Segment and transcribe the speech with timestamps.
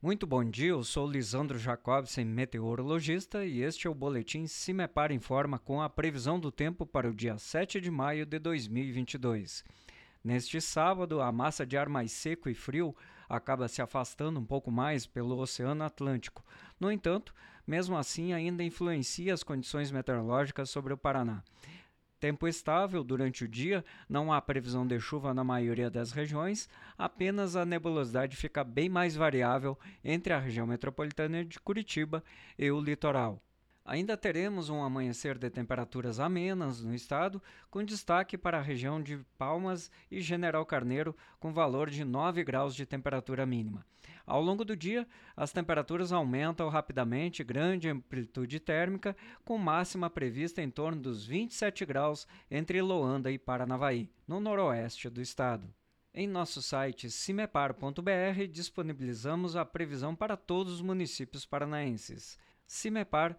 [0.00, 5.58] Muito bom dia, eu sou Lisandro Jacobsen, meteorologista, e este é o boletim Cimepar Informa
[5.58, 9.64] com a previsão do tempo para o dia 7 de maio de 2022.
[10.22, 12.94] Neste sábado, a massa de ar mais seco e frio
[13.28, 16.44] acaba se afastando um pouco mais pelo Oceano Atlântico.
[16.78, 17.34] No entanto,
[17.66, 21.42] mesmo assim, ainda influencia as condições meteorológicas sobre o Paraná.
[22.20, 27.54] Tempo estável durante o dia, não há previsão de chuva na maioria das regiões, apenas
[27.54, 32.24] a nebulosidade fica bem mais variável entre a região metropolitana de Curitiba
[32.58, 33.40] e o litoral.
[33.88, 39.16] Ainda teremos um amanhecer de temperaturas amenas no estado, com destaque para a região de
[39.38, 43.86] Palmas e General Carneiro, com valor de 9 graus de temperatura mínima.
[44.26, 50.68] Ao longo do dia, as temperaturas aumentam rapidamente, grande amplitude térmica, com máxima prevista em
[50.68, 55.66] torno dos 27 graus entre Loanda e Paranavaí, no noroeste do estado.
[56.12, 62.38] Em nosso site cimepar.br disponibilizamos a previsão para todos os municípios paranaenses.
[62.66, 63.38] Cimepar